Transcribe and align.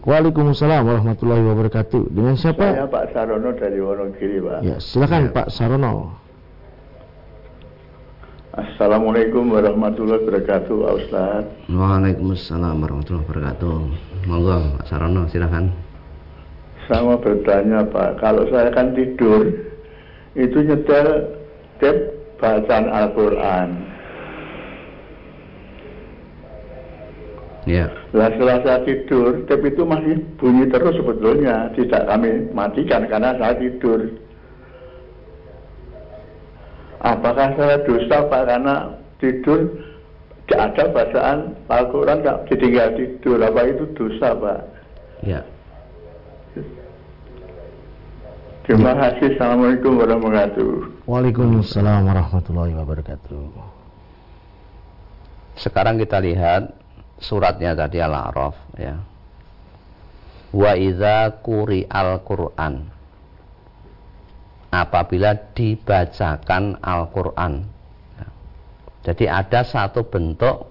Waalaikumsalam 0.00 0.82
warahmatullahi 0.86 1.42
wabarakatuh. 1.44 2.08
Dengan 2.14 2.34
siapa? 2.38 2.72
Saya 2.72 2.86
Pak 2.88 3.04
Sarono 3.12 3.50
dari 3.52 3.78
Wonogiri, 3.82 4.38
Pak. 4.40 4.58
Ya, 4.64 4.76
silakan 4.80 5.28
Ya. 5.28 5.34
Pak 5.34 5.46
Sarono. 5.52 6.16
Assalamualaikum 8.50 9.46
warahmatullahi 9.50 10.26
wabarakatuh, 10.26 10.74
Pak 10.74 10.92
Ustaz. 11.04 11.42
Waalaikumsalam 11.70 12.76
warahmatullahi 12.82 13.24
wabarakatuh. 13.26 13.76
Monggo 14.26 14.56
Pak 14.78 14.84
Sarono 14.90 15.22
silakan. 15.30 15.70
Saya 16.88 17.06
mau 17.06 17.18
bertanya, 17.22 17.86
Pak. 17.86 18.18
Kalau 18.18 18.46
saya 18.50 18.74
kan 18.74 18.96
tidur, 18.98 19.46
itu 20.34 20.58
nyetel 20.66 21.30
tip 21.78 21.96
bacaan 22.42 22.86
Al-Quran. 22.90 23.89
Ya. 27.68 27.92
Lah 28.16 28.32
setelah 28.32 28.58
saya 28.64 28.78
tidur, 28.88 29.44
tip 29.44 29.60
itu 29.60 29.82
masih 29.84 30.16
bunyi 30.40 30.64
terus 30.72 30.96
sebetulnya. 30.96 31.68
Tidak 31.76 32.02
kami 32.08 32.48
matikan 32.56 33.04
karena 33.04 33.36
saya 33.36 33.54
tidur. 33.60 34.08
Apakah 37.00 37.52
saya 37.56 37.80
dosa 37.84 38.16
Pak 38.28 38.42
karena 38.48 38.74
tidur 39.20 39.60
tidak 40.50 40.60
ada 40.74 40.84
bacaan 40.90 41.38
Al-Quran 41.70 42.26
tak 42.26 42.36
ditinggal 42.50 42.88
tidur 42.98 43.38
apa 43.38 43.60
itu 43.70 43.84
dosa 43.94 44.34
Pak 44.34 44.60
Ya. 45.20 45.44
terima 48.64 48.96
kasih 48.96 49.36
Assalamualaikum 49.36 50.00
warahmatullahi 50.00 50.50
wabarakatuh 50.56 50.70
Waalaikumsalam 51.06 52.00
warahmatullahi 52.06 52.72
wabarakatuh. 52.78 53.46
Sekarang 55.60 56.00
kita 56.00 56.18
lihat 56.24 56.72
suratnya 57.20 57.76
tadi 57.76 58.00
Al-A'raf 58.00 58.56
ya. 58.80 58.96
Wa 60.50 60.72
idza 60.74 61.38
quri'al 61.44 62.24
Qur'an. 62.26 62.90
Apabila 64.70 65.34
dibacakan 65.54 66.80
Al-Qur'an. 66.82 67.62
Ya. 68.18 68.26
Jadi 69.06 69.24
ada 69.30 69.60
satu 69.62 70.06
bentuk 70.06 70.66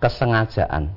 kesengajaan. 0.00 0.92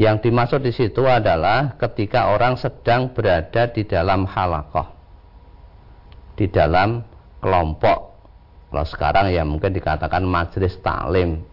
Yang 0.00 0.16
dimaksud 0.28 0.60
di 0.64 0.72
situ 0.72 1.04
adalah 1.04 1.76
ketika 1.76 2.32
orang 2.32 2.56
sedang 2.56 3.12
berada 3.12 3.68
di 3.70 3.84
dalam 3.84 4.24
halakoh, 4.24 4.88
di 6.34 6.48
dalam 6.48 7.04
kelompok. 7.38 7.98
Kalau 8.72 8.86
sekarang 8.88 9.26
ya 9.30 9.44
mungkin 9.44 9.70
dikatakan 9.76 10.24
majelis 10.24 10.80
taklim. 10.80 11.44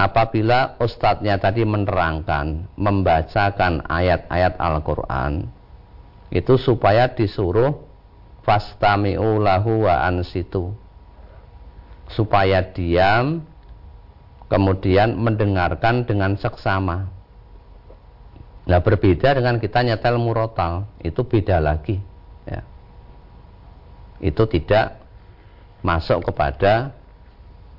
Apabila 0.00 0.80
ustadznya 0.80 1.36
tadi 1.36 1.60
menerangkan, 1.60 2.72
membacakan 2.72 3.84
ayat-ayat 3.84 4.56
Al-Quran, 4.56 5.44
itu 6.32 6.56
supaya 6.56 7.12
disuruh 7.12 7.84
fastami'u 8.40 9.36
lahu 9.36 9.84
wa 9.84 10.00
ansitu. 10.08 10.72
Supaya 12.08 12.64
diam, 12.72 13.44
kemudian 14.48 15.20
mendengarkan 15.20 16.08
dengan 16.08 16.32
seksama. 16.40 17.12
Nah 18.64 18.80
berbeda 18.80 19.36
dengan 19.36 19.60
kita 19.60 19.84
nyetel 19.84 20.16
murotal, 20.16 20.88
itu 21.04 21.20
beda 21.28 21.60
lagi. 21.60 22.00
Ya. 22.48 22.64
Itu 24.16 24.48
tidak 24.48 24.96
masuk 25.84 26.24
kepada 26.24 26.96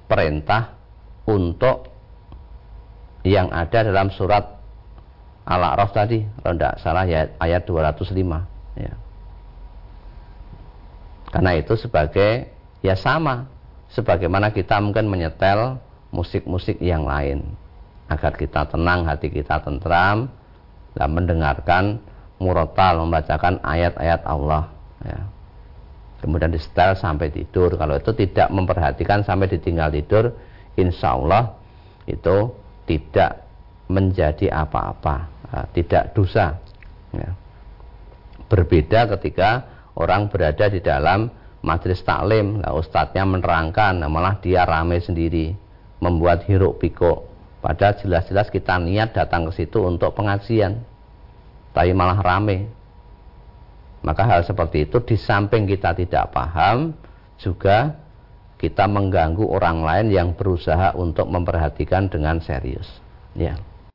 perintah 0.06 0.78
untuk 1.26 1.91
yang 3.32 3.48
ada 3.50 3.88
dalam 3.88 4.12
surat 4.12 4.60
Al-A'raf 5.48 5.96
tadi, 5.96 6.22
kalau 6.44 6.54
tidak 6.54 6.76
salah 6.84 7.06
ya 7.08 7.32
ayat 7.42 7.66
205. 7.66 8.14
Ya. 8.78 8.94
Karena 11.32 11.52
itu 11.58 11.74
sebagai 11.80 12.52
ya 12.86 12.94
sama, 12.94 13.50
sebagaimana 13.90 14.54
kita 14.54 14.78
mungkin 14.84 15.10
menyetel 15.10 15.80
musik-musik 16.12 16.78
yang 16.84 17.08
lain 17.08 17.56
agar 18.12 18.36
kita 18.36 18.68
tenang, 18.68 19.08
hati 19.08 19.32
kita 19.32 19.64
tentram 19.64 20.28
dan 20.94 21.10
mendengarkan 21.16 22.04
murotal 22.42 23.06
membacakan 23.06 23.62
ayat-ayat 23.62 24.26
Allah 24.26 24.74
ya. 25.06 25.20
kemudian 26.26 26.50
disetel 26.50 26.98
sampai 26.98 27.30
tidur 27.30 27.78
kalau 27.78 27.96
itu 27.96 28.12
tidak 28.18 28.50
memperhatikan 28.50 29.22
sampai 29.22 29.46
ditinggal 29.46 29.94
tidur 29.94 30.34
insya 30.74 31.14
Allah 31.16 31.54
itu 32.10 32.50
tidak 32.92 33.48
menjadi 33.88 34.52
apa-apa 34.52 35.32
tidak 35.72 36.12
dosa 36.12 36.60
ya. 37.16 37.32
berbeda 38.52 39.08
ketika 39.16 39.64
orang 39.96 40.28
berada 40.28 40.68
di 40.68 40.84
dalam 40.84 41.32
majelis 41.64 42.04
taklim 42.04 42.60
nah, 42.60 42.76
ustadznya 42.76 43.24
menerangkan 43.24 44.04
nah, 44.04 44.12
malah 44.12 44.36
dia 44.44 44.68
rame 44.68 45.00
sendiri 45.00 45.56
membuat 46.04 46.44
hiruk 46.48 46.84
pikuk 46.84 47.28
padahal 47.64 47.96
jelas-jelas 48.02 48.52
kita 48.52 48.76
niat 48.82 49.16
datang 49.16 49.48
ke 49.48 49.64
situ 49.64 49.80
untuk 49.86 50.12
pengajian 50.18 50.82
tapi 51.72 51.96
malah 51.96 52.20
rame 52.20 52.68
maka 54.02 54.26
hal 54.26 54.42
seperti 54.42 54.90
itu 54.90 54.98
di 55.06 55.16
samping 55.16 55.70
kita 55.70 55.94
tidak 55.94 56.34
paham 56.34 56.98
juga 57.38 58.01
kita 58.62 58.86
mengganggu 58.86 59.42
orang 59.50 59.82
lain 59.82 60.08
yang 60.14 60.30
berusaha 60.38 60.94
untuk 60.94 61.26
memperhatikan 61.26 62.06
dengan 62.06 62.38
serius. 62.38 62.86
Ya 63.34 63.58